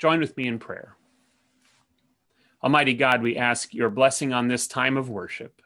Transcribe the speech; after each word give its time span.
Join 0.00 0.20
with 0.20 0.34
me 0.38 0.48
in 0.48 0.58
prayer. 0.58 0.96
Almighty 2.64 2.94
God, 2.94 3.20
we 3.20 3.36
ask 3.36 3.74
your 3.74 3.90
blessing 3.90 4.32
on 4.32 4.48
this 4.48 4.66
time 4.66 4.96
of 4.96 5.10
worship, 5.10 5.60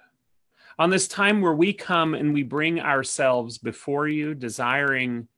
on 0.76 0.90
this 0.90 1.06
time 1.06 1.40
where 1.40 1.54
we 1.54 1.72
come 1.72 2.14
and 2.14 2.34
we 2.34 2.42
bring 2.42 2.80
ourselves 2.80 3.58
before 3.58 4.08
you, 4.08 4.34
desiring, 4.34 5.28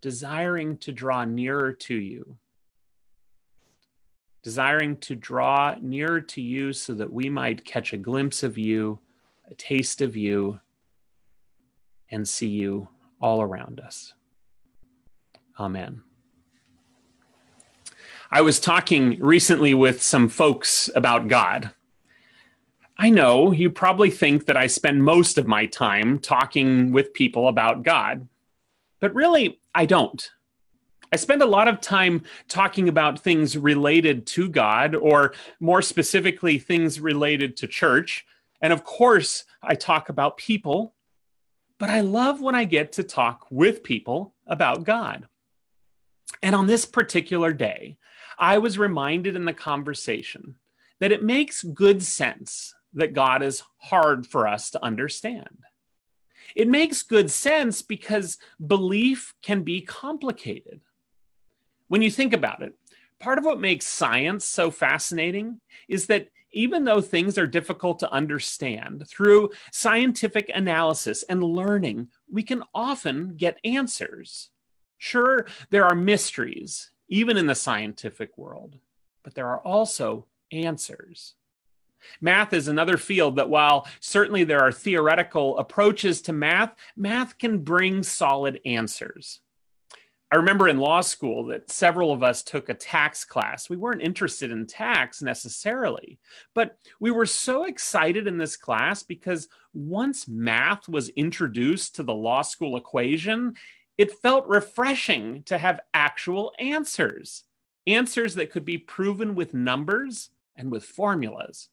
desiring 0.00 0.76
to 0.78 0.92
draw 0.92 1.24
nearer 1.24 1.72
to 1.72 1.96
you, 1.96 2.36
desiring 4.44 4.96
to 4.98 5.16
draw 5.16 5.74
nearer 5.80 6.20
to 6.20 6.40
you 6.40 6.72
so 6.72 6.94
that 6.94 7.12
we 7.12 7.28
might 7.28 7.64
catch 7.64 7.92
a 7.92 7.96
glimpse 7.98 8.44
of 8.44 8.56
you, 8.56 9.00
a 9.50 9.54
taste 9.56 10.00
of 10.00 10.16
you, 10.16 10.60
and 12.12 12.28
see 12.28 12.46
you 12.46 12.86
all 13.20 13.42
around 13.42 13.80
us. 13.80 14.14
Amen. 15.58 16.02
I 18.30 18.42
was 18.42 18.60
talking 18.60 19.18
recently 19.20 19.72
with 19.72 20.02
some 20.02 20.28
folks 20.28 20.90
about 20.94 21.28
God. 21.28 21.70
I 22.98 23.08
know 23.08 23.52
you 23.52 23.70
probably 23.70 24.10
think 24.10 24.44
that 24.44 24.56
I 24.56 24.66
spend 24.66 25.02
most 25.02 25.38
of 25.38 25.46
my 25.46 25.64
time 25.64 26.18
talking 26.18 26.92
with 26.92 27.14
people 27.14 27.48
about 27.48 27.84
God, 27.84 28.28
but 29.00 29.14
really, 29.14 29.60
I 29.74 29.86
don't. 29.86 30.30
I 31.10 31.16
spend 31.16 31.40
a 31.40 31.46
lot 31.46 31.68
of 31.68 31.80
time 31.80 32.22
talking 32.48 32.86
about 32.90 33.18
things 33.18 33.56
related 33.56 34.26
to 34.26 34.50
God, 34.50 34.94
or 34.94 35.32
more 35.58 35.80
specifically, 35.80 36.58
things 36.58 37.00
related 37.00 37.56
to 37.58 37.66
church. 37.66 38.26
And 38.60 38.74
of 38.74 38.84
course, 38.84 39.44
I 39.62 39.74
talk 39.74 40.10
about 40.10 40.36
people, 40.36 40.92
but 41.78 41.88
I 41.88 42.02
love 42.02 42.42
when 42.42 42.54
I 42.54 42.64
get 42.64 42.92
to 42.92 43.04
talk 43.04 43.46
with 43.50 43.82
people 43.82 44.34
about 44.46 44.84
God. 44.84 45.26
And 46.42 46.54
on 46.54 46.66
this 46.66 46.84
particular 46.84 47.54
day, 47.54 47.96
I 48.38 48.58
was 48.58 48.78
reminded 48.78 49.36
in 49.36 49.44
the 49.44 49.52
conversation 49.52 50.54
that 51.00 51.12
it 51.12 51.22
makes 51.22 51.62
good 51.62 52.02
sense 52.02 52.74
that 52.94 53.12
God 53.12 53.42
is 53.42 53.62
hard 53.78 54.26
for 54.26 54.46
us 54.46 54.70
to 54.70 54.84
understand. 54.84 55.64
It 56.54 56.68
makes 56.68 57.02
good 57.02 57.30
sense 57.30 57.82
because 57.82 58.38
belief 58.64 59.34
can 59.42 59.62
be 59.62 59.80
complicated. 59.80 60.80
When 61.88 62.02
you 62.02 62.10
think 62.10 62.32
about 62.32 62.62
it, 62.62 62.74
part 63.18 63.38
of 63.38 63.44
what 63.44 63.60
makes 63.60 63.86
science 63.86 64.44
so 64.44 64.70
fascinating 64.70 65.60
is 65.88 66.06
that 66.06 66.28
even 66.52 66.84
though 66.84 67.00
things 67.00 67.36
are 67.36 67.46
difficult 67.46 67.98
to 67.98 68.10
understand, 68.10 69.06
through 69.06 69.50
scientific 69.72 70.50
analysis 70.54 71.22
and 71.28 71.42
learning, 71.42 72.08
we 72.30 72.42
can 72.42 72.62
often 72.74 73.36
get 73.36 73.60
answers. 73.64 74.50
Sure, 74.96 75.46
there 75.70 75.84
are 75.84 75.94
mysteries, 75.94 76.90
even 77.08 77.36
in 77.36 77.46
the 77.46 77.54
scientific 77.54 78.36
world, 78.36 78.76
but 79.22 79.34
there 79.34 79.48
are 79.48 79.60
also 79.60 80.26
answers. 80.52 81.34
Math 82.20 82.52
is 82.52 82.68
another 82.68 82.96
field 82.96 83.36
that, 83.36 83.50
while 83.50 83.86
certainly 84.00 84.44
there 84.44 84.60
are 84.60 84.72
theoretical 84.72 85.58
approaches 85.58 86.22
to 86.22 86.32
math, 86.32 86.74
math 86.96 87.38
can 87.38 87.58
bring 87.58 88.02
solid 88.02 88.60
answers. 88.64 89.40
I 90.30 90.36
remember 90.36 90.68
in 90.68 90.76
law 90.76 91.00
school 91.00 91.46
that 91.46 91.70
several 91.70 92.12
of 92.12 92.22
us 92.22 92.42
took 92.42 92.68
a 92.68 92.74
tax 92.74 93.24
class. 93.24 93.70
We 93.70 93.78
weren't 93.78 94.02
interested 94.02 94.50
in 94.50 94.66
tax 94.66 95.22
necessarily, 95.22 96.18
but 96.54 96.76
we 97.00 97.10
were 97.10 97.24
so 97.24 97.64
excited 97.64 98.26
in 98.26 98.36
this 98.36 98.54
class 98.54 99.02
because 99.02 99.48
once 99.72 100.28
math 100.28 100.86
was 100.86 101.08
introduced 101.10 101.96
to 101.96 102.02
the 102.02 102.14
law 102.14 102.42
school 102.42 102.76
equation, 102.76 103.54
it 103.98 104.12
felt 104.12 104.46
refreshing 104.46 105.42
to 105.42 105.58
have 105.58 105.80
actual 105.92 106.52
answers, 106.58 107.44
answers 107.86 108.36
that 108.36 108.50
could 108.50 108.64
be 108.64 108.78
proven 108.78 109.34
with 109.34 109.52
numbers 109.52 110.30
and 110.56 110.70
with 110.70 110.84
formulas. 110.84 111.68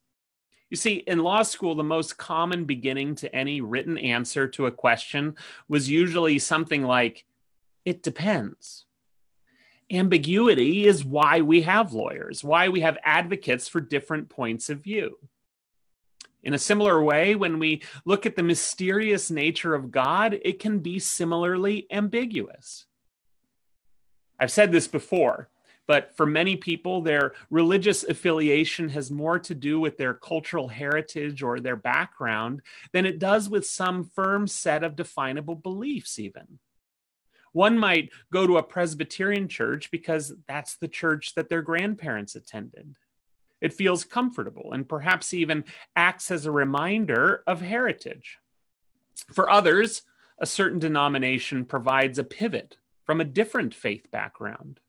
You 0.72 0.78
see, 0.78 0.96
in 0.96 1.20
law 1.20 1.44
school, 1.44 1.76
the 1.76 1.84
most 1.84 2.18
common 2.18 2.66
beginning 2.66 3.16
to 3.16 3.34
any 3.34 3.62
written 3.62 4.00
answer 4.00 4.47
to 4.50 4.66
a 4.66 4.72
question 4.72 5.35
was 5.69 5.90
usually 5.90 6.40
something 6.40 6.84
like, 6.84 7.25
it 7.85 8.02
depends. 8.02 8.85
Ambiguity 9.91 10.88
is 10.88 11.06
why 11.06 11.41
we 11.41 11.62
have 11.62 11.94
lawyers, 11.94 12.44
why 12.44 12.69
we 12.69 12.81
have 12.81 12.97
advocates 13.03 13.68
for 13.68 13.80
different 13.80 14.30
points 14.30 14.72
of 14.72 14.84
view. 14.84 15.19
In 16.45 16.53
a 16.53 16.59
similar 16.59 17.01
way, 17.01 17.33
when 17.33 17.57
we 17.57 17.81
look 18.06 18.28
at 18.28 18.35
the 18.35 18.44
mysterious 18.44 19.31
nature 19.31 19.73
of 19.73 19.89
God, 19.89 20.39
it 20.44 20.59
can 20.59 20.78
be 20.78 21.00
similarly 21.00 21.88
ambiguous. 21.89 22.85
I've 24.39 24.51
said 24.51 24.72
this 24.72 24.88
before, 24.88 25.50
but 25.88 26.16
for 26.16 26.28
many 26.28 26.55
people, 26.55 27.01
their 27.01 27.34
religious 27.50 28.03
affiliation 28.03 28.89
has 28.89 29.09
more 29.09 29.39
to 29.39 29.55
do 29.55 29.79
with 29.79 29.97
their 29.97 30.13
cultural 30.13 30.67
heritage 30.67 31.41
or 31.41 31.59
their 31.59 31.75
background 31.75 32.61
than 32.91 33.07
it 33.07 33.17
does 33.17 33.50
with 33.50 33.66
some 33.66 34.03
firm 34.03 34.45
set 34.45 34.84
of 34.84 34.95
definable 34.95 35.55
beliefs, 35.55 36.19
even. 36.19 36.59
One 37.53 37.79
might 37.79 38.11
go 38.31 38.45
to 38.45 38.57
a 38.57 38.63
Presbyterian 38.63 39.47
church 39.47 39.89
because 39.89 40.34
that's 40.47 40.75
the 40.75 40.89
church 40.89 41.34
that 41.34 41.50
their 41.50 41.63
grandparents 41.63 42.35
attended. 42.35 42.95
It 43.66 43.74
feels 43.74 44.03
comfortable 44.06 44.74
and 44.74 44.88
perhaps 44.88 45.34
even 45.34 45.64
acts 45.96 46.30
as 46.30 46.46
a 46.46 46.52
reminder 46.52 47.42
of 47.48 47.62
heritage. 47.62 48.38
For 49.34 49.50
others, 49.50 50.03
a 50.38 50.46
certain 50.46 50.78
denomination 50.78 51.66
provides 51.66 52.20
a 52.20 52.24
pivot 52.24 52.78
from 53.06 53.20
a 53.20 53.26
different 53.26 53.74
faith 53.74 54.12
background. 54.12 54.81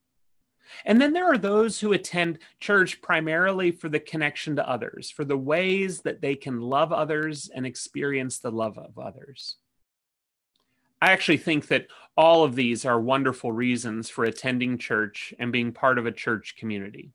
And 0.85 1.01
then 1.01 1.15
there 1.15 1.25
are 1.25 1.39
those 1.39 1.81
who 1.81 1.95
attend 1.95 2.41
church 2.61 3.01
primarily 3.01 3.71
for 3.71 3.89
the 3.89 3.99
connection 3.99 4.57
to 4.57 4.69
others, 4.69 5.11
for 5.11 5.25
the 5.25 5.39
ways 5.39 6.03
that 6.03 6.21
they 6.21 6.35
can 6.35 6.61
love 6.61 6.93
others 6.93 7.49
and 7.49 7.65
experience 7.65 8.41
the 8.41 8.53
love 8.53 8.77
of 8.77 8.99
others. 8.99 9.57
I 11.01 11.13
actually 11.13 11.39
think 11.39 11.69
that 11.69 11.87
all 12.15 12.45
of 12.45 12.57
these 12.57 12.85
are 12.85 13.01
wonderful 13.01 13.53
reasons 13.53 14.11
for 14.11 14.25
attending 14.25 14.77
church 14.77 15.33
and 15.39 15.51
being 15.51 15.73
part 15.73 15.97
of 15.97 16.05
a 16.05 16.13
church 16.13 16.57
community. 16.59 17.15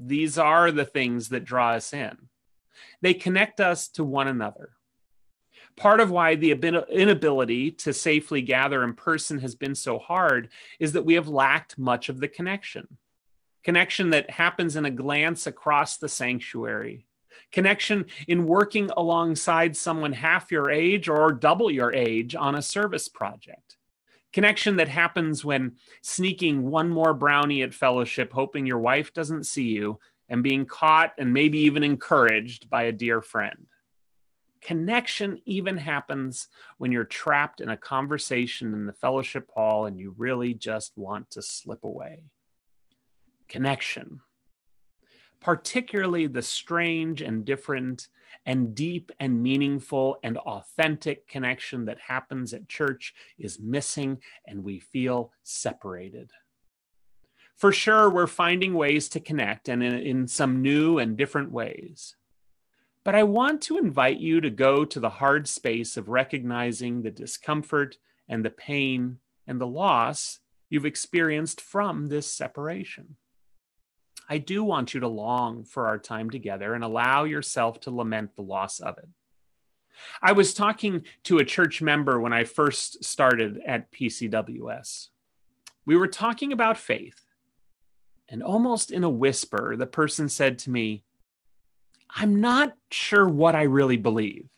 These 0.00 0.38
are 0.38 0.70
the 0.70 0.84
things 0.84 1.30
that 1.30 1.44
draw 1.44 1.72
us 1.72 1.92
in. 1.92 2.16
They 3.02 3.14
connect 3.14 3.60
us 3.60 3.88
to 3.90 4.04
one 4.04 4.28
another. 4.28 4.70
Part 5.76 6.00
of 6.00 6.10
why 6.10 6.36
the 6.36 6.52
inability 6.52 7.72
to 7.72 7.92
safely 7.92 8.42
gather 8.42 8.84
in 8.84 8.94
person 8.94 9.40
has 9.40 9.54
been 9.54 9.74
so 9.74 9.98
hard 9.98 10.50
is 10.78 10.92
that 10.92 11.04
we 11.04 11.14
have 11.14 11.28
lacked 11.28 11.78
much 11.78 12.08
of 12.08 12.20
the 12.20 12.28
connection. 12.28 12.98
Connection 13.64 14.10
that 14.10 14.30
happens 14.30 14.76
in 14.76 14.84
a 14.84 14.90
glance 14.90 15.46
across 15.46 15.96
the 15.96 16.08
sanctuary. 16.08 17.06
Connection 17.50 18.06
in 18.26 18.46
working 18.46 18.90
alongside 18.96 19.76
someone 19.76 20.12
half 20.12 20.52
your 20.52 20.70
age 20.70 21.08
or 21.08 21.32
double 21.32 21.70
your 21.70 21.92
age 21.92 22.34
on 22.34 22.54
a 22.54 22.62
service 22.62 23.08
project 23.08 23.77
connection 24.32 24.76
that 24.76 24.88
happens 24.88 25.44
when 25.44 25.76
sneaking 26.02 26.70
one 26.70 26.88
more 26.88 27.14
brownie 27.14 27.62
at 27.62 27.74
fellowship, 27.74 28.32
hoping 28.32 28.66
your 28.66 28.78
wife 28.78 29.12
doesn't 29.12 29.44
see 29.44 29.68
you, 29.68 29.98
and 30.28 30.42
being 30.42 30.66
caught 30.66 31.12
and 31.18 31.32
maybe 31.32 31.60
even 31.60 31.82
encouraged 31.82 32.68
by 32.68 32.84
a 32.84 32.92
dear 32.92 33.20
friend. 33.22 33.66
Connection 34.60 35.40
even 35.46 35.76
happens 35.76 36.48
when 36.78 36.92
you're 36.92 37.04
trapped 37.04 37.60
in 37.60 37.68
a 37.68 37.76
conversation 37.76 38.74
in 38.74 38.86
the 38.86 38.92
fellowship 38.92 39.50
hall 39.54 39.86
and 39.86 39.98
you 39.98 40.14
really 40.18 40.52
just 40.52 40.92
want 40.96 41.30
to 41.30 41.42
slip 41.42 41.84
away. 41.84 42.24
Connection 43.48 44.20
particularly 45.40 46.26
the 46.26 46.42
strange 46.42 47.22
and 47.22 47.44
different 47.44 48.08
and 48.46 48.74
deep 48.74 49.12
and 49.20 49.42
meaningful 49.42 50.18
and 50.22 50.38
authentic 50.38 51.28
connection 51.28 51.84
that 51.84 51.98
happens 51.98 52.54
at 52.54 52.68
church 52.68 53.14
is 53.38 53.60
missing 53.60 54.18
and 54.46 54.64
we 54.64 54.78
feel 54.78 55.32
separated. 55.42 56.30
For 57.56 57.72
sure, 57.72 58.08
we're 58.08 58.26
finding 58.26 58.74
ways 58.74 59.08
to 59.10 59.20
connect 59.20 59.68
and 59.68 59.82
in, 59.82 59.94
in, 59.94 60.28
some 60.28 60.62
new 60.62 60.98
and 60.98 61.16
different 61.16 61.50
ways. 61.50 62.14
But 63.04 63.14
I 63.14 63.24
want 63.24 63.62
to 63.62 63.78
invite 63.78 64.18
you 64.18 64.40
to 64.40 64.50
go 64.50 64.84
to 64.84 65.00
the 65.00 65.10
hard 65.10 65.48
space 65.48 65.96
of 65.96 66.08
recognizing 66.08 67.02
the 67.02 67.10
discomfort 67.10 67.98
and 68.28 68.44
the 68.44 68.50
pain 68.50 69.18
and 69.46 69.60
the 69.60 69.66
loss 69.66 70.38
you've 70.70 70.86
experienced 70.86 71.60
from 71.60 72.06
this 72.06 72.30
separation. 72.32 73.16
I 74.28 74.38
do 74.38 74.62
want 74.62 74.92
you 74.92 75.00
to 75.00 75.08
long 75.08 75.64
for 75.64 75.86
our 75.86 75.98
time 75.98 76.30
together 76.30 76.74
and 76.74 76.84
allow 76.84 77.24
yourself 77.24 77.80
to 77.80 77.90
lament 77.90 78.36
the 78.36 78.42
loss 78.42 78.78
of 78.78 78.98
it. 78.98 79.08
I 80.22 80.32
was 80.32 80.54
talking 80.54 81.04
to 81.24 81.38
a 81.38 81.44
church 81.44 81.82
member 81.82 82.20
when 82.20 82.32
I 82.32 82.44
first 82.44 83.04
started 83.04 83.60
at 83.66 83.90
PCWS. 83.90 85.08
We 85.86 85.96
were 85.96 86.06
talking 86.06 86.52
about 86.52 86.78
faith, 86.78 87.24
and 88.28 88.42
almost 88.42 88.90
in 88.90 89.02
a 89.02 89.10
whisper, 89.10 89.74
the 89.76 89.86
person 89.86 90.28
said 90.28 90.58
to 90.60 90.70
me, 90.70 91.04
I'm 92.10 92.40
not 92.40 92.74
sure 92.90 93.26
what 93.26 93.54
I 93.54 93.62
really 93.62 93.96
believe. 93.96 94.48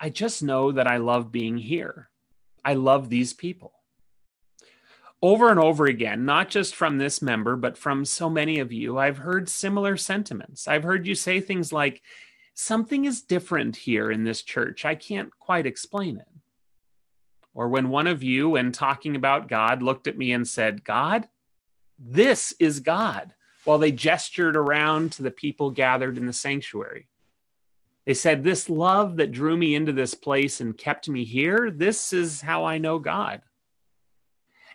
I 0.00 0.10
just 0.10 0.42
know 0.42 0.72
that 0.72 0.86
I 0.86 0.96
love 0.98 1.32
being 1.32 1.58
here. 1.58 2.08
I 2.64 2.74
love 2.74 3.08
these 3.08 3.32
people. 3.32 3.73
Over 5.24 5.48
and 5.48 5.58
over 5.58 5.86
again, 5.86 6.26
not 6.26 6.50
just 6.50 6.74
from 6.74 6.98
this 6.98 7.22
member, 7.22 7.56
but 7.56 7.78
from 7.78 8.04
so 8.04 8.28
many 8.28 8.58
of 8.58 8.70
you, 8.70 8.98
I've 8.98 9.16
heard 9.16 9.48
similar 9.48 9.96
sentiments. 9.96 10.68
I've 10.68 10.82
heard 10.82 11.06
you 11.06 11.14
say 11.14 11.40
things 11.40 11.72
like, 11.72 12.02
Something 12.52 13.06
is 13.06 13.22
different 13.22 13.74
here 13.74 14.10
in 14.12 14.22
this 14.22 14.42
church. 14.42 14.84
I 14.84 14.94
can't 14.94 15.30
quite 15.40 15.66
explain 15.66 16.18
it. 16.18 16.28
Or 17.54 17.68
when 17.68 17.88
one 17.88 18.06
of 18.06 18.22
you, 18.22 18.50
when 18.50 18.70
talking 18.70 19.16
about 19.16 19.48
God, 19.48 19.82
looked 19.82 20.06
at 20.06 20.18
me 20.18 20.30
and 20.30 20.46
said, 20.46 20.84
God, 20.84 21.26
this 21.98 22.54
is 22.60 22.80
God, 22.80 23.32
while 23.64 23.78
they 23.78 23.92
gestured 23.92 24.56
around 24.56 25.12
to 25.12 25.22
the 25.22 25.30
people 25.30 25.70
gathered 25.70 26.18
in 26.18 26.26
the 26.26 26.34
sanctuary. 26.34 27.08
They 28.04 28.14
said, 28.14 28.44
This 28.44 28.68
love 28.68 29.16
that 29.16 29.32
drew 29.32 29.56
me 29.56 29.74
into 29.74 29.92
this 29.92 30.12
place 30.12 30.60
and 30.60 30.76
kept 30.76 31.08
me 31.08 31.24
here, 31.24 31.70
this 31.70 32.12
is 32.12 32.42
how 32.42 32.66
I 32.66 32.76
know 32.76 32.98
God. 32.98 33.40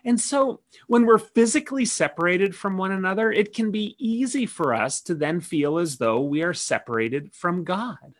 And 0.04 0.20
so 0.20 0.60
when 0.86 1.04
we're 1.06 1.18
physically 1.18 1.84
separated 1.84 2.54
from 2.54 2.76
one 2.76 2.92
another, 2.92 3.30
it 3.30 3.54
can 3.54 3.70
be 3.70 3.96
easy 3.98 4.46
for 4.46 4.74
us 4.74 5.00
to 5.02 5.14
then 5.14 5.40
feel 5.40 5.78
as 5.78 5.98
though 5.98 6.20
we 6.20 6.42
are 6.42 6.54
separated 6.54 7.32
from 7.32 7.64
God. 7.64 8.16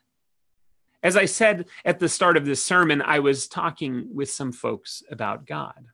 As 1.03 1.17
I 1.17 1.25
said 1.25 1.67
at 1.85 1.99
the 1.99 2.09
start 2.09 2.37
of 2.37 2.45
this 2.45 2.63
sermon, 2.63 3.01
I 3.01 3.21
was 3.21 3.49
talking 3.49 4.09
with 4.15 4.31
some 4.31 4.53
folks 4.53 5.03
about 5.11 5.47
God. 5.47 5.87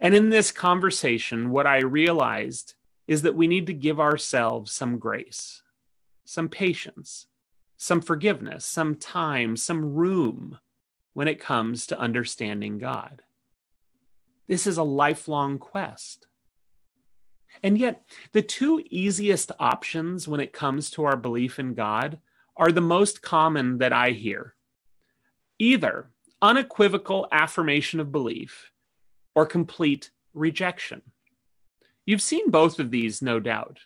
And 0.00 0.14
in 0.14 0.30
this 0.30 0.50
conversation, 0.50 1.50
what 1.50 1.66
I 1.66 1.78
realized 1.80 2.74
is 3.06 3.22
that 3.22 3.36
we 3.36 3.46
need 3.46 3.66
to 3.66 3.74
give 3.74 4.00
ourselves 4.00 4.72
some 4.72 4.98
grace, 4.98 5.62
some 6.24 6.48
patience, 6.48 7.26
some 7.76 8.00
forgiveness, 8.00 8.64
some 8.64 8.94
time, 8.94 9.56
some 9.56 9.94
room 9.94 10.58
when 11.12 11.28
it 11.28 11.40
comes 11.40 11.86
to 11.86 11.98
understanding 11.98 12.78
God. 12.78 13.22
This 14.50 14.66
is 14.66 14.78
a 14.78 14.82
lifelong 14.82 15.60
quest. 15.60 16.26
And 17.62 17.78
yet, 17.78 18.02
the 18.32 18.42
two 18.42 18.82
easiest 18.90 19.52
options 19.60 20.26
when 20.26 20.40
it 20.40 20.52
comes 20.52 20.90
to 20.90 21.04
our 21.04 21.16
belief 21.16 21.60
in 21.60 21.74
God 21.74 22.18
are 22.56 22.72
the 22.72 22.80
most 22.80 23.22
common 23.22 23.78
that 23.78 23.92
I 23.92 24.10
hear 24.10 24.56
either 25.60 26.10
unequivocal 26.42 27.28
affirmation 27.30 28.00
of 28.00 28.10
belief 28.10 28.72
or 29.36 29.46
complete 29.46 30.10
rejection. 30.34 31.02
You've 32.04 32.20
seen 32.20 32.50
both 32.50 32.80
of 32.80 32.90
these, 32.90 33.22
no 33.22 33.38
doubt, 33.38 33.78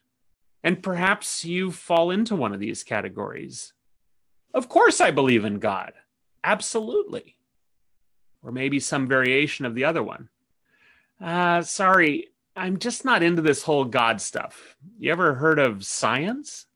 and 0.62 0.82
perhaps 0.82 1.44
you 1.44 1.72
fall 1.72 2.10
into 2.10 2.34
one 2.34 2.54
of 2.54 2.60
these 2.60 2.82
categories. 2.82 3.74
Of 4.54 4.70
course, 4.70 5.02
I 5.02 5.10
believe 5.10 5.44
in 5.44 5.58
God. 5.58 5.92
Absolutely. 6.42 7.36
Or 8.42 8.50
maybe 8.50 8.80
some 8.80 9.06
variation 9.06 9.66
of 9.66 9.74
the 9.74 9.84
other 9.84 10.02
one 10.02 10.30
uh, 11.24 11.62
sorry, 11.62 12.28
I'm 12.54 12.78
just 12.78 13.04
not 13.04 13.22
into 13.22 13.40
this 13.40 13.62
whole 13.62 13.86
God 13.86 14.20
stuff. 14.20 14.76
You 14.98 15.10
ever 15.10 15.34
heard 15.34 15.58
of 15.58 15.84
science? 15.84 16.66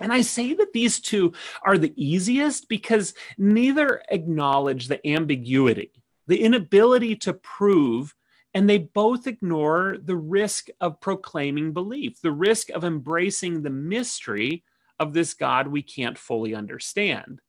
And 0.00 0.12
I 0.12 0.22
say 0.22 0.54
that 0.54 0.72
these 0.72 0.98
two 0.98 1.34
are 1.62 1.76
the 1.76 1.92
easiest 1.94 2.70
because 2.70 3.12
neither 3.36 4.02
acknowledge 4.08 4.88
the 4.88 5.06
ambiguity, 5.06 5.90
the 6.26 6.42
inability 6.42 7.16
to 7.16 7.34
prove, 7.34 8.14
and 8.54 8.68
they 8.68 8.78
both 8.78 9.26
ignore 9.26 9.98
the 10.02 10.16
risk 10.16 10.68
of 10.80 11.00
proclaiming 11.00 11.72
belief, 11.72 12.22
the 12.22 12.32
risk 12.32 12.70
of 12.70 12.82
embracing 12.82 13.62
the 13.62 13.70
mystery 13.70 14.64
of 14.98 15.12
this 15.12 15.34
God 15.34 15.68
we 15.68 15.82
can't 15.82 16.16
fully 16.16 16.54
understand, 16.54 17.42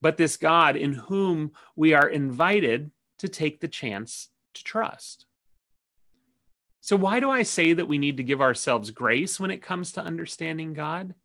but 0.00 0.16
this 0.16 0.38
God 0.38 0.76
in 0.76 0.94
whom 0.94 1.52
we 1.74 1.92
are 1.92 2.08
invited 2.08 2.90
to 3.18 3.28
take 3.28 3.60
the 3.60 3.68
chance 3.68 4.30
to 4.54 4.64
trust. 4.64 5.25
So, 6.86 6.94
why 6.94 7.18
do 7.18 7.28
I 7.28 7.42
say 7.42 7.72
that 7.72 7.88
we 7.88 7.98
need 7.98 8.18
to 8.18 8.22
give 8.22 8.40
ourselves 8.40 8.92
grace 8.92 9.40
when 9.40 9.50
it 9.50 9.60
comes 9.60 9.90
to 9.92 10.00
understanding 10.00 10.72
God? 10.72 11.16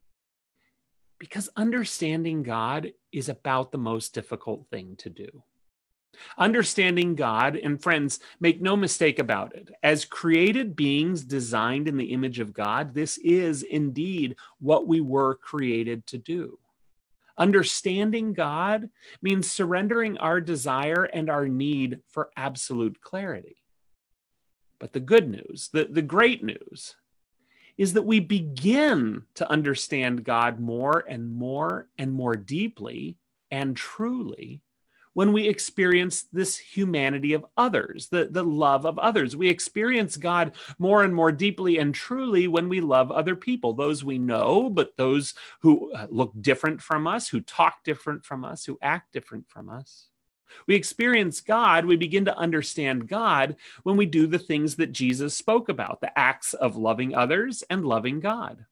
Because 1.20 1.50
understanding 1.54 2.42
God 2.42 2.90
is 3.12 3.28
about 3.28 3.70
the 3.70 3.78
most 3.78 4.12
difficult 4.12 4.66
thing 4.72 4.96
to 4.96 5.08
do. 5.08 5.44
Understanding 6.36 7.14
God, 7.14 7.54
and 7.54 7.80
friends, 7.80 8.18
make 8.40 8.60
no 8.60 8.74
mistake 8.74 9.20
about 9.20 9.54
it, 9.54 9.70
as 9.84 10.04
created 10.04 10.74
beings 10.74 11.22
designed 11.22 11.86
in 11.86 11.96
the 11.96 12.12
image 12.12 12.40
of 12.40 12.52
God, 12.52 12.92
this 12.92 13.16
is 13.18 13.62
indeed 13.62 14.34
what 14.58 14.88
we 14.88 15.00
were 15.00 15.36
created 15.36 16.04
to 16.08 16.18
do. 16.18 16.58
Understanding 17.38 18.32
God 18.32 18.90
means 19.22 19.48
surrendering 19.48 20.18
our 20.18 20.40
desire 20.40 21.04
and 21.04 21.30
our 21.30 21.46
need 21.46 22.00
for 22.08 22.30
absolute 22.36 23.00
clarity. 23.00 23.61
But 24.82 24.92
the 24.92 24.98
good 24.98 25.30
news, 25.30 25.70
the, 25.72 25.84
the 25.84 26.02
great 26.02 26.42
news, 26.42 26.96
is 27.78 27.92
that 27.92 28.02
we 28.02 28.18
begin 28.18 29.22
to 29.36 29.48
understand 29.48 30.24
God 30.24 30.58
more 30.58 31.04
and 31.08 31.32
more 31.32 31.86
and 31.96 32.12
more 32.12 32.34
deeply 32.34 33.16
and 33.48 33.76
truly 33.76 34.60
when 35.12 35.32
we 35.32 35.46
experience 35.46 36.22
this 36.32 36.58
humanity 36.58 37.32
of 37.32 37.46
others, 37.56 38.08
the, 38.08 38.26
the 38.28 38.42
love 38.42 38.84
of 38.84 38.98
others. 38.98 39.36
We 39.36 39.48
experience 39.48 40.16
God 40.16 40.56
more 40.80 41.04
and 41.04 41.14
more 41.14 41.30
deeply 41.30 41.78
and 41.78 41.94
truly 41.94 42.48
when 42.48 42.68
we 42.68 42.80
love 42.80 43.12
other 43.12 43.36
people, 43.36 43.74
those 43.74 44.02
we 44.02 44.18
know, 44.18 44.68
but 44.68 44.96
those 44.96 45.34
who 45.60 45.92
uh, 45.92 46.08
look 46.10 46.32
different 46.40 46.82
from 46.82 47.06
us, 47.06 47.28
who 47.28 47.40
talk 47.40 47.84
different 47.84 48.24
from 48.24 48.44
us, 48.44 48.64
who 48.64 48.80
act 48.82 49.12
different 49.12 49.48
from 49.48 49.68
us. 49.68 50.08
We 50.66 50.74
experience 50.74 51.40
God, 51.40 51.84
we 51.84 51.96
begin 51.96 52.24
to 52.26 52.36
understand 52.36 53.08
God 53.08 53.56
when 53.82 53.96
we 53.96 54.06
do 54.06 54.26
the 54.26 54.38
things 54.38 54.76
that 54.76 54.92
Jesus 54.92 55.36
spoke 55.36 55.68
about 55.68 56.00
the 56.00 56.16
acts 56.18 56.54
of 56.54 56.76
loving 56.76 57.14
others 57.14 57.62
and 57.70 57.84
loving 57.84 58.20
God. 58.20 58.64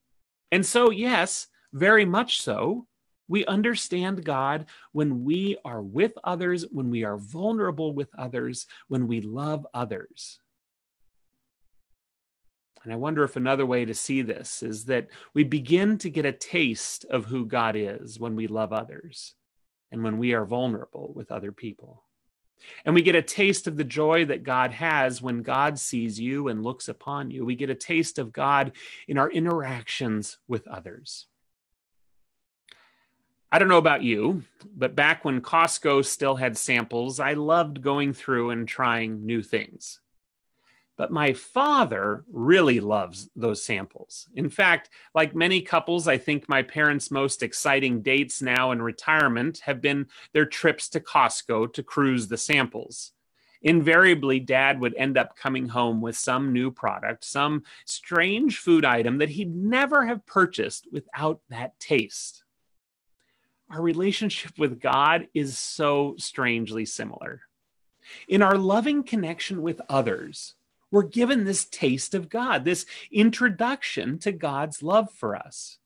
And 0.51 0.65
so, 0.65 0.89
yes, 0.89 1.47
very 1.73 2.05
much 2.05 2.41
so, 2.41 2.87
we 3.27 3.45
understand 3.45 4.25
God 4.25 4.65
when 4.91 5.23
we 5.23 5.57
are 5.63 5.81
with 5.81 6.13
others, 6.23 6.65
when 6.69 6.89
we 6.89 7.05
are 7.05 7.17
vulnerable 7.17 7.93
with 7.93 8.09
others, 8.17 8.67
when 8.89 9.07
we 9.07 9.21
love 9.21 9.65
others. 9.73 10.39
And 12.83 12.91
I 12.91 12.95
wonder 12.95 13.23
if 13.23 13.35
another 13.35 13.65
way 13.65 13.85
to 13.85 13.93
see 13.93 14.21
this 14.21 14.63
is 14.63 14.85
that 14.85 15.07
we 15.33 15.43
begin 15.43 15.97
to 15.99 16.09
get 16.09 16.25
a 16.25 16.31
taste 16.31 17.05
of 17.05 17.25
who 17.25 17.45
God 17.45 17.75
is 17.77 18.19
when 18.19 18.35
we 18.35 18.47
love 18.47 18.73
others 18.73 19.35
and 19.91 20.03
when 20.03 20.17
we 20.17 20.33
are 20.33 20.45
vulnerable 20.45 21.11
with 21.15 21.31
other 21.31 21.51
people. 21.51 22.03
And 22.85 22.93
we 22.93 23.01
get 23.01 23.15
a 23.15 23.21
taste 23.21 23.67
of 23.67 23.77
the 23.77 23.83
joy 23.83 24.25
that 24.25 24.43
God 24.43 24.71
has 24.71 25.21
when 25.21 25.41
God 25.41 25.79
sees 25.79 26.19
you 26.19 26.47
and 26.47 26.63
looks 26.63 26.87
upon 26.87 27.31
you. 27.31 27.43
We 27.43 27.55
get 27.55 27.69
a 27.69 27.75
taste 27.75 28.19
of 28.19 28.31
God 28.31 28.73
in 29.07 29.17
our 29.17 29.29
interactions 29.31 30.37
with 30.47 30.67
others. 30.67 31.27
I 33.51 33.59
don't 33.59 33.67
know 33.67 33.77
about 33.77 34.03
you, 34.03 34.43
but 34.77 34.95
back 34.95 35.25
when 35.25 35.41
Costco 35.41 36.05
still 36.05 36.35
had 36.35 36.57
samples, 36.57 37.19
I 37.19 37.33
loved 37.33 37.81
going 37.81 38.13
through 38.13 38.51
and 38.51 38.65
trying 38.65 39.25
new 39.25 39.41
things. 39.41 39.99
But 41.01 41.09
my 41.09 41.33
father 41.33 42.23
really 42.31 42.79
loves 42.79 43.27
those 43.35 43.65
samples. 43.65 44.29
In 44.35 44.51
fact, 44.51 44.91
like 45.15 45.33
many 45.33 45.59
couples, 45.59 46.07
I 46.07 46.19
think 46.19 46.47
my 46.47 46.61
parents' 46.61 47.09
most 47.09 47.41
exciting 47.41 48.03
dates 48.03 48.39
now 48.39 48.69
in 48.69 48.83
retirement 48.83 49.61
have 49.61 49.81
been 49.81 50.05
their 50.31 50.45
trips 50.45 50.89
to 50.89 50.99
Costco 50.99 51.73
to 51.73 51.81
cruise 51.81 52.27
the 52.27 52.37
samples. 52.37 53.13
Invariably, 53.63 54.39
dad 54.39 54.79
would 54.79 54.93
end 54.93 55.17
up 55.17 55.35
coming 55.35 55.69
home 55.69 56.01
with 56.01 56.15
some 56.15 56.53
new 56.53 56.69
product, 56.69 57.25
some 57.25 57.63
strange 57.85 58.59
food 58.59 58.85
item 58.85 59.17
that 59.17 59.29
he'd 59.29 59.55
never 59.55 60.05
have 60.05 60.27
purchased 60.27 60.85
without 60.91 61.41
that 61.49 61.79
taste 61.79 62.43
our 63.71 63.81
relationship 63.81 64.59
with 64.59 64.81
God 64.81 65.29
is 65.33 65.57
so 65.57 66.13
strangely 66.17 66.83
similar. 66.83 67.41
In 68.27 68.41
our 68.41 68.57
loving 68.57 69.01
connection 69.01 69.61
with 69.61 69.79
others, 69.87 70.55
we're 70.91 71.03
given 71.03 71.45
this 71.45 71.65
taste 71.65 72.13
of 72.13 72.29
God, 72.29 72.65
this 72.65 72.85
introduction 73.11 74.19
to 74.19 74.31
God's 74.31 74.83
love 74.83 75.11
for 75.11 75.35
us. 75.35 75.77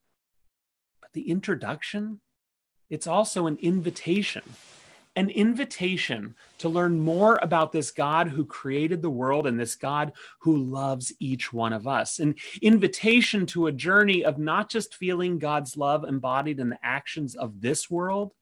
But 1.01 1.13
the 1.13 1.29
introduction, 1.29 2.21
it's 2.89 3.07
also 3.07 3.47
an 3.47 3.57
invitation 3.61 4.43
an 5.15 5.29
invitation 5.29 6.35
to 6.57 6.69
learn 6.69 6.99
more 6.99 7.39
about 7.41 7.71
this 7.71 7.91
God 7.91 8.27
who 8.29 8.45
created 8.45 9.01
the 9.01 9.09
world 9.09 9.47
and 9.47 9.59
this 9.59 9.75
God 9.75 10.11
who 10.39 10.57
loves 10.57 11.13
each 11.19 11.53
one 11.53 11.73
of 11.73 11.87
us. 11.87 12.19
An 12.19 12.35
invitation 12.61 13.45
to 13.47 13.67
a 13.67 13.71
journey 13.71 14.25
of 14.25 14.37
not 14.37 14.69
just 14.69 14.95
feeling 14.95 15.39
God's 15.39 15.77
love 15.77 16.03
embodied 16.03 16.59
in 16.59 16.69
the 16.69 16.79
actions 16.83 17.35
of 17.35 17.61
this 17.61 17.89
world, 17.89 18.33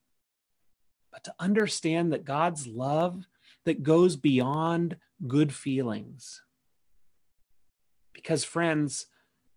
but 1.11 1.23
to 1.25 1.35
understand 1.39 2.11
that 2.11 2.25
God's 2.25 2.65
love 2.65 3.23
that 3.65 3.83
goes 3.83 4.15
beyond 4.15 4.97
good 5.27 5.53
feelings. 5.53 6.41
Because, 8.13 8.43
friends, 8.43 9.07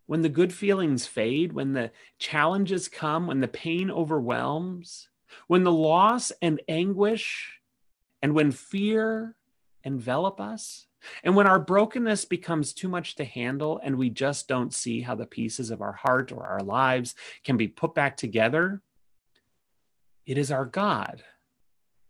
when 0.07 0.23
the 0.23 0.29
good 0.29 0.53
feelings 0.53 1.07
fade, 1.07 1.53
when 1.53 1.73
the 1.73 1.91
challenges 2.19 2.89
come, 2.89 3.27
when 3.27 3.41
the 3.41 3.49
pain 3.49 3.91
overwhelms, 3.91 5.09
when 5.47 5.65
the 5.65 5.73
loss 5.73 6.33
and 6.41 6.61
anguish 6.69 7.61
and 8.23 8.35
when 8.35 8.51
fear 8.51 9.37
envelop 9.85 10.41
us, 10.41 10.87
And 11.23 11.37
when 11.37 11.47
our 11.47 11.59
brokenness 11.59 12.25
becomes 12.25 12.73
too 12.73 12.89
much 12.89 13.15
to 13.17 13.25
handle 13.25 13.81
and 13.83 13.97
we 13.97 14.11
just 14.11 14.49
don't 14.49 14.75
see 14.75 15.01
how 15.01 15.15
the 15.15 15.27
pieces 15.27 15.71
of 15.71 15.81
our 15.81 15.93
heart 15.93 16.33
or 16.33 16.45
our 16.45 16.63
lives 16.63 17.15
can 17.45 17.57
be 17.57 17.69
put 17.69 17.95
back 17.95 18.17
together, 18.17 18.83
it 20.25 20.39
is 20.39 20.51
our 20.51 20.65
God 20.65 21.23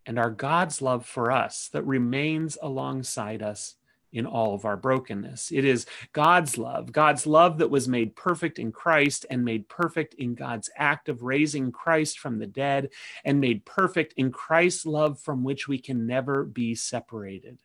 and 0.05 0.19
our 0.19 0.31
God's 0.31 0.81
love 0.81 1.05
for 1.05 1.31
us 1.31 1.69
that 1.73 1.83
remains 1.83 2.57
alongside 2.63 3.43
us 3.43 3.77
in 4.17 4.25
all 4.25 4.55
of 4.55 4.65
our 4.65 4.79
brokenness. 4.79 5.53
It 5.53 5.67
is 5.67 5.85
God's 6.15 6.57
love, 6.57 6.91
God's 6.91 7.27
love 7.27 7.59
that 7.59 7.71
was 7.71 7.87
made 7.87 8.17
perfect 8.17 8.59
in 8.59 8.73
Christ 8.73 9.27
and 9.29 9.45
made 9.45 9.69
perfect 9.69 10.15
in 10.15 10.35
God's 10.35 10.71
act 10.75 11.11
of 11.11 11.23
raising 11.23 11.71
Christ 11.71 12.19
from 12.19 12.39
the 12.39 12.47
dead 12.47 12.89
and 13.27 13.41
made 13.41 13.67
perfect 13.67 14.15
in 14.17 14.33
Christ's 14.33 14.87
love 14.87 15.21
from 15.21 15.45
which 15.45 15.69
we 15.69 15.79
can 15.79 16.07
never 16.07 16.45
be 16.45 16.75
separated, 16.75 17.61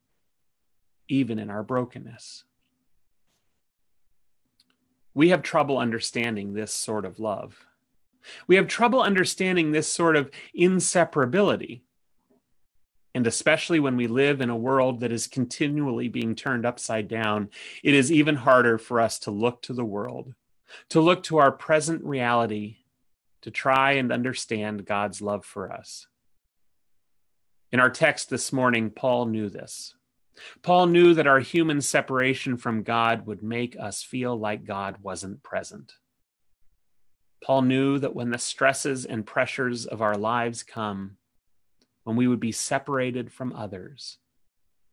even 1.07 1.39
in 1.39 1.49
our 1.49 1.63
brokenness. 1.63 2.43
We 5.13 5.29
have 5.29 5.43
trouble 5.43 5.77
understanding 5.77 6.53
this 6.53 6.73
sort 6.73 7.05
of 7.05 7.17
love. 7.17 7.65
We 8.45 8.57
have 8.57 8.67
trouble 8.67 9.01
understanding 9.01 9.71
this 9.71 9.87
sort 9.87 10.17
of 10.17 10.29
inseparability 10.57 11.81
and 13.13 13.27
especially 13.27 13.79
when 13.79 13.97
we 13.97 14.07
live 14.07 14.41
in 14.41 14.49
a 14.49 14.55
world 14.55 15.01
that 15.01 15.11
is 15.11 15.27
continually 15.27 16.07
being 16.07 16.35
turned 16.35 16.65
upside 16.65 17.07
down, 17.07 17.49
it 17.83 17.93
is 17.93 18.11
even 18.11 18.35
harder 18.35 18.77
for 18.77 18.99
us 18.99 19.19
to 19.19 19.31
look 19.31 19.61
to 19.63 19.73
the 19.73 19.85
world, 19.85 20.33
to 20.89 21.01
look 21.01 21.23
to 21.23 21.37
our 21.37 21.51
present 21.51 22.03
reality, 22.03 22.77
to 23.41 23.51
try 23.51 23.93
and 23.93 24.11
understand 24.11 24.85
God's 24.85 25.21
love 25.21 25.45
for 25.45 25.71
us. 25.71 26.07
In 27.71 27.79
our 27.79 27.89
text 27.89 28.29
this 28.29 28.53
morning, 28.53 28.89
Paul 28.89 29.25
knew 29.25 29.49
this. 29.49 29.95
Paul 30.61 30.87
knew 30.87 31.13
that 31.13 31.27
our 31.27 31.39
human 31.39 31.81
separation 31.81 32.57
from 32.57 32.83
God 32.83 33.25
would 33.25 33.43
make 33.43 33.77
us 33.77 34.03
feel 34.03 34.37
like 34.37 34.63
God 34.65 34.97
wasn't 35.01 35.43
present. 35.43 35.93
Paul 37.43 37.63
knew 37.63 37.99
that 37.99 38.15
when 38.15 38.29
the 38.29 38.37
stresses 38.37 39.03
and 39.05 39.25
pressures 39.25 39.85
of 39.85 40.01
our 40.01 40.15
lives 40.15 40.63
come, 40.63 41.17
when 42.03 42.15
we 42.15 42.27
would 42.27 42.39
be 42.39 42.51
separated 42.51 43.31
from 43.31 43.53
others, 43.53 44.17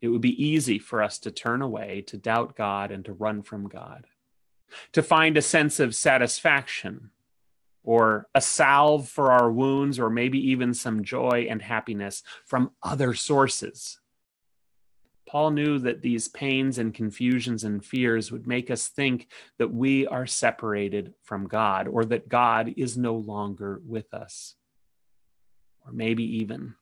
it 0.01 0.09
would 0.09 0.21
be 0.21 0.45
easy 0.45 0.79
for 0.79 1.03
us 1.03 1.19
to 1.21 1.31
turn 1.31 1.63
away, 1.63 2.03
to 2.03 2.17
doubt 2.17 2.57
God, 2.57 2.91
and 2.91 3.05
to 3.05 3.13
run 3.13 3.43
from 3.43 3.69
God, 3.69 4.07
to 4.93 5.03
find 5.03 5.37
a 5.37 5.43
sense 5.43 5.81
of 5.81 5.95
satisfaction 5.95 7.11
or 7.83 8.29
a 8.35 8.41
salve 8.41 9.09
for 9.09 9.33
our 9.33 9.51
wounds, 9.51 9.99
or 9.99 10.11
maybe 10.11 10.39
even 10.51 10.75
some 10.75 11.03
joy 11.03 11.47
and 11.49 11.63
happiness 11.63 12.23
from 12.45 12.71
other 12.83 13.15
sources. 13.15 13.99
Paul 15.27 15.51
knew 15.51 15.79
that 15.81 16.03
these 16.03 16.29
pains 16.29 16.79
and 16.79 16.95
confusions 16.95 17.65
and 17.65 17.85
fears 17.85 18.33
would 18.33 18.47
make 18.47 18.71
us 18.71 18.89
think 18.89 19.29
that 19.59 19.73
we 19.73 20.07
are 20.07 20.27
separated 20.27 21.15
from 21.23 21.47
God 21.47 21.87
or 21.87 22.05
that 22.07 22.29
God 22.29 22.73
is 22.77 22.97
no 22.97 23.15
longer 23.15 23.81
with 23.87 24.13
us. 24.15 24.55
Or 25.85 25.93
maybe 25.93 26.25
even 26.39 26.75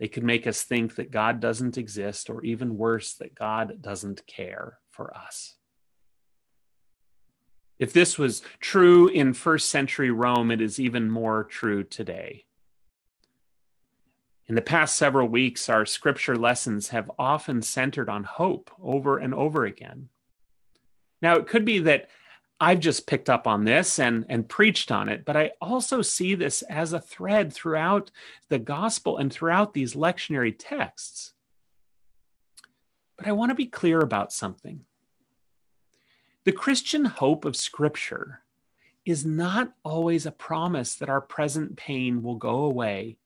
they 0.00 0.08
could 0.08 0.24
make 0.24 0.46
us 0.46 0.62
think 0.62 0.96
that 0.96 1.10
God 1.10 1.40
doesn't 1.40 1.76
exist, 1.76 2.30
or 2.30 2.42
even 2.42 2.78
worse, 2.78 3.12
that 3.14 3.34
God 3.34 3.82
doesn't 3.82 4.26
care 4.26 4.78
for 4.88 5.14
us. 5.14 5.56
If 7.78 7.92
this 7.92 8.18
was 8.18 8.42
true 8.60 9.08
in 9.08 9.34
first 9.34 9.68
century 9.68 10.10
Rome, 10.10 10.50
it 10.50 10.62
is 10.62 10.80
even 10.80 11.10
more 11.10 11.44
true 11.44 11.84
today. 11.84 12.46
In 14.46 14.54
the 14.54 14.62
past 14.62 14.96
several 14.96 15.28
weeks, 15.28 15.68
our 15.68 15.84
scripture 15.84 16.36
lessons 16.36 16.88
have 16.88 17.10
often 17.18 17.60
centered 17.60 18.08
on 18.08 18.24
hope 18.24 18.70
over 18.82 19.18
and 19.18 19.34
over 19.34 19.66
again. 19.66 20.08
Now, 21.20 21.36
it 21.36 21.46
could 21.46 21.66
be 21.66 21.78
that 21.80 22.08
I've 22.62 22.80
just 22.80 23.06
picked 23.06 23.30
up 23.30 23.46
on 23.46 23.64
this 23.64 23.98
and, 23.98 24.26
and 24.28 24.46
preached 24.46 24.92
on 24.92 25.08
it, 25.08 25.24
but 25.24 25.34
I 25.34 25.52
also 25.62 26.02
see 26.02 26.34
this 26.34 26.60
as 26.62 26.92
a 26.92 27.00
thread 27.00 27.54
throughout 27.54 28.10
the 28.50 28.58
gospel 28.58 29.16
and 29.16 29.32
throughout 29.32 29.72
these 29.72 29.94
lectionary 29.94 30.54
texts. 30.56 31.32
But 33.16 33.26
I 33.26 33.32
want 33.32 33.48
to 33.50 33.54
be 33.54 33.66
clear 33.66 34.00
about 34.00 34.30
something. 34.30 34.84
The 36.44 36.52
Christian 36.52 37.06
hope 37.06 37.46
of 37.46 37.56
Scripture 37.56 38.42
is 39.06 39.24
not 39.24 39.72
always 39.82 40.26
a 40.26 40.30
promise 40.30 40.94
that 40.96 41.08
our 41.08 41.22
present 41.22 41.76
pain 41.76 42.22
will 42.22 42.36
go 42.36 42.56
away, 42.64 43.16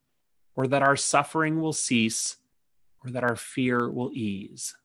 or 0.54 0.68
that 0.68 0.82
our 0.82 0.96
suffering 0.96 1.60
will 1.60 1.72
cease, 1.72 2.36
or 3.04 3.10
that 3.10 3.24
our 3.24 3.36
fear 3.36 3.90
will 3.90 4.12
ease 4.12 4.76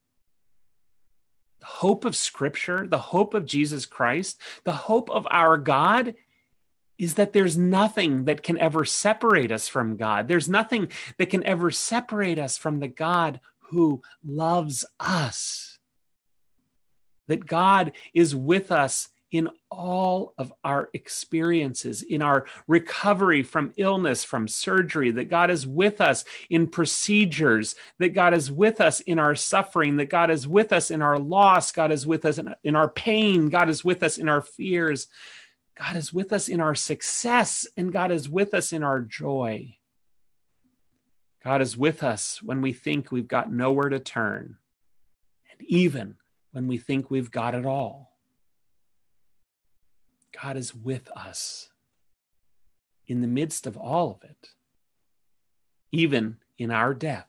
hope 1.63 2.05
of 2.05 2.15
Scripture, 2.15 2.87
the 2.87 2.97
hope 2.97 3.33
of 3.33 3.45
Jesus 3.45 3.85
Christ, 3.85 4.39
the 4.63 4.71
hope 4.71 5.09
of 5.09 5.27
our 5.29 5.57
God 5.57 6.15
is 6.97 7.13
that 7.15 7.31
there's 7.31 7.57
nothing 7.57 8.25
that 8.25 8.43
can 8.43 8.59
ever 8.59 8.83
separate 8.83 9.51
us 9.51 9.67
from 9.67 9.95
God. 9.95 10.27
There's 10.27 10.49
nothing 10.49 10.89
that 11.17 11.29
can 11.29 11.43
ever 11.45 11.71
separate 11.71 12.37
us 12.37 12.57
from 12.57 12.79
the 12.79 12.89
God 12.89 13.39
who 13.69 14.01
loves 14.25 14.85
us. 14.99 15.79
That 17.27 17.45
God 17.45 17.93
is 18.13 18.35
with 18.35 18.71
us 18.71 19.09
in 19.31 19.49
all 19.69 20.33
of 20.37 20.51
our 20.63 20.89
experiences, 20.93 22.01
in 22.01 22.21
our 22.21 22.45
recovery 22.67 23.43
from 23.43 23.73
illness, 23.77 24.23
from 24.23 24.47
surgery, 24.47 25.11
that 25.11 25.29
God 25.29 25.51
is 25.51 25.67
with 25.67 26.01
us 26.01 26.25
in 26.49 26.67
procedures, 26.67 27.75
that 27.99 28.09
God 28.09 28.33
is 28.33 28.51
with 28.51 28.81
us 28.81 29.01
in 29.01 29.19
our 29.19 29.35
suffering, 29.35 29.97
that 29.97 30.09
God 30.09 30.31
is 30.31 30.47
with 30.47 30.73
us 30.73 30.89
in 30.89 31.01
our 31.01 31.19
loss, 31.19 31.71
God 31.71 31.91
is 31.91 32.07
with 32.07 32.25
us 32.25 32.39
in, 32.63 32.75
our 32.75 32.89
pain, 32.89 33.49
God 33.49 33.69
is 33.69 33.85
with 33.85 34.01
us 34.01 34.17
in 34.17 34.27
our 34.27 34.41
fears, 34.41 35.07
God 35.77 35.95
is 35.95 36.11
with 36.11 36.33
us 36.33 36.49
in 36.49 36.59
our 36.59 36.75
success, 36.75 37.67
and 37.77 37.93
God 37.93 38.11
is 38.11 38.27
with 38.27 38.53
us 38.53 38.73
in 38.73 38.83
our 38.83 38.99
joy. 38.99 39.75
God 41.43 41.61
is 41.61 41.77
with 41.77 42.03
us 42.03 42.41
when 42.41 42.61
we 42.61 42.73
think 42.73 43.11
we've 43.11 43.27
got 43.27 43.51
nowhere 43.51 43.89
to 43.89 43.99
turn, 43.99 44.57
and 45.51 45.61
even 45.69 46.15
when 46.51 46.67
we 46.67 46.77
think 46.77 47.09
we've 47.09 47.31
got 47.31 47.55
it 47.55 47.65
all. 47.65 48.08
God 50.41 50.57
is 50.57 50.73
with 50.73 51.09
us 51.11 51.69
in 53.07 53.21
the 53.21 53.27
midst 53.27 53.67
of 53.67 53.75
all 53.75 54.11
of 54.11 54.29
it, 54.29 54.49
even 55.91 56.37
in 56.57 56.71
our 56.71 56.93
death. 56.93 57.27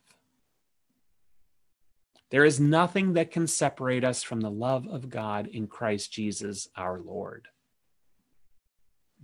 There 2.30 2.44
is 2.44 2.60
nothing 2.60 3.14
that 3.14 3.32
can 3.32 3.48
separate 3.48 4.04
us 4.04 4.22
from 4.22 4.40
the 4.40 4.50
love 4.50 4.86
of 4.86 5.08
God 5.08 5.48
in 5.48 5.66
Christ 5.66 6.12
Jesus 6.12 6.68
our 6.76 7.00
Lord. 7.00 7.48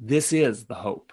This 0.00 0.32
is 0.32 0.64
the 0.64 0.74
hope. 0.74 1.12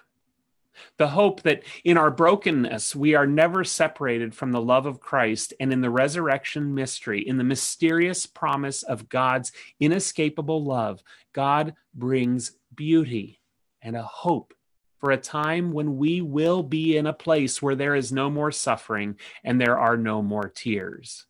The 0.96 1.08
hope 1.08 1.42
that 1.42 1.62
in 1.84 1.96
our 1.96 2.10
brokenness, 2.10 2.96
we 2.96 3.14
are 3.14 3.28
never 3.28 3.62
separated 3.62 4.34
from 4.34 4.50
the 4.50 4.60
love 4.60 4.86
of 4.86 4.98
Christ, 4.98 5.54
and 5.60 5.72
in 5.72 5.80
the 5.80 5.90
resurrection 5.90 6.74
mystery, 6.74 7.20
in 7.20 7.36
the 7.36 7.44
mysterious 7.44 8.26
promise 8.26 8.82
of 8.82 9.08
God's 9.08 9.52
inescapable 9.78 10.64
love, 10.64 11.00
God 11.32 11.74
brings 11.94 12.56
beauty 12.76 13.40
and 13.82 13.96
a 13.96 14.02
hope 14.02 14.54
for 14.98 15.10
a 15.10 15.16
time 15.18 15.72
when 15.72 15.98
we 15.98 16.22
will 16.22 16.62
be 16.62 16.96
in 16.96 17.06
a 17.06 17.12
place 17.12 17.60
where 17.60 17.74
there 17.74 17.94
is 17.94 18.10
no 18.10 18.30
more 18.30 18.50
suffering 18.50 19.16
and 19.44 19.60
there 19.60 19.78
are 19.78 19.96
no 19.96 20.22
more 20.22 20.48
tears. 20.48 21.26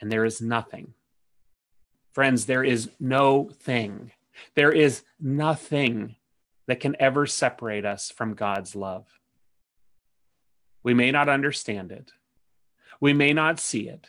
And 0.00 0.12
there 0.12 0.24
is 0.24 0.40
nothing. 0.40 0.94
Friends, 2.12 2.46
there 2.46 2.62
is 2.62 2.88
no 3.00 3.50
thing. 3.62 4.12
There 4.54 4.72
is 4.72 5.02
nothing 5.20 6.16
that 6.66 6.78
can 6.78 6.94
ever 7.00 7.26
separate 7.26 7.84
us 7.84 8.10
from 8.10 8.34
God's 8.34 8.76
love. 8.76 9.06
We 10.84 10.94
may 10.94 11.10
not 11.10 11.28
understand 11.28 11.90
it. 11.90 12.12
We 13.00 13.12
may 13.12 13.32
not 13.32 13.58
see 13.58 13.88
it. 13.88 14.06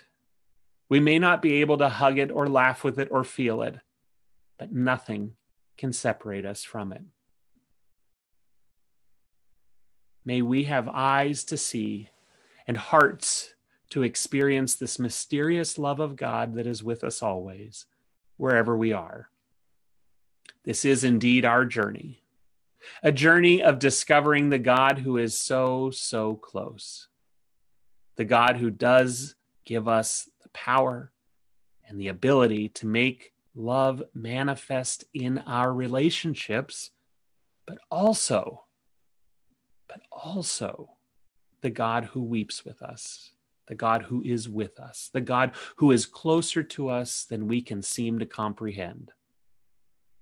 We 0.90 1.00
may 1.00 1.18
not 1.18 1.42
be 1.42 1.62
able 1.62 1.80
to 1.80 1.90
hug 1.90 2.20
it 2.20 2.32
or 2.32 2.48
laugh 2.48 2.84
with 2.84 3.00
it 3.00 3.08
or 3.10 3.24
feel 3.24 3.64
it, 3.64 3.80
but 4.60 4.72
nothing 4.72 5.34
can 5.82 5.92
separate 5.92 6.46
us 6.46 6.64
from 6.64 6.94
it. 6.94 7.02
May 10.24 10.44
we 10.44 10.66
have 10.66 10.88
eyes 10.88 11.44
to 11.46 11.58
see 11.58 12.10
and 12.68 12.78
hearts 12.78 13.56
to 13.90 14.04
experience 14.04 14.76
this 14.76 15.00
mysterious 15.00 15.80
love 15.80 16.00
of 16.00 16.16
God 16.16 16.54
that 16.54 16.68
is 16.68 16.84
with 16.84 17.04
us 17.04 17.24
always, 17.24 17.88
wherever 18.38 18.78
we 18.78 18.94
are. 18.94 19.30
This 20.66 20.86
is 20.86 21.04
indeed 21.04 21.46
our 21.46 21.66
journey, 21.66 22.22
a 23.02 23.12
journey 23.12 23.64
of 23.64 23.80
discovering 23.80 24.50
the 24.52 24.60
God 24.60 25.00
who 25.00 25.18
is 25.18 25.36
so, 25.36 25.90
so 25.90 26.36
close, 26.36 27.08
the 28.18 28.26
God 28.26 28.58
who 28.58 28.70
does 28.70 29.34
give 29.66 29.88
us 29.88 30.30
the 30.44 30.50
power 30.50 31.12
and 31.88 32.00
the 32.00 32.10
ability 32.10 32.70
to 32.70 32.86
make 32.86 33.34
love 33.56 34.04
manifest 34.14 35.06
in 35.14 35.40
our 35.40 35.74
relationships, 35.74 36.92
but 37.66 37.78
also, 37.90 38.64
but 39.88 40.02
also 40.12 40.92
the 41.62 41.70
God 41.70 42.06
who 42.06 42.22
weeps 42.22 42.66
with 42.66 42.82
us, 42.82 43.32
the 43.68 43.76
God 43.76 44.04
who 44.04 44.22
is 44.24 44.50
with 44.50 44.80
us, 44.80 45.10
the 45.14 45.22
God 45.22 45.52
who 45.78 45.92
is 45.92 46.06
closer 46.06 46.64
to 46.64 46.90
us 46.90 47.24
than 47.24 47.48
we 47.48 47.62
can 47.62 47.82
seem 47.82 48.20
to 48.20 48.26
comprehend, 48.26 49.12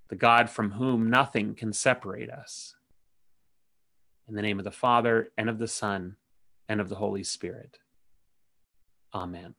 the 0.09 0.15
God 0.15 0.50
from 0.50 0.71
whom 0.71 1.09
nothing 1.09 1.55
can 1.55 1.74
separate 1.74 2.29
us. 2.29 2.75
In 4.27 4.36
the 4.36 4.41
name 4.41 4.59
of 4.59 4.65
the 4.65 4.71
Father, 4.71 5.31
and 5.38 5.50
of 5.50 5.57
the 5.57 5.67
Son, 5.67 6.15
and 6.67 6.79
of 6.79 6.89
the 6.89 6.95
Holy 6.95 7.24
Spirit. 7.24 7.79
Amen. 9.13 9.55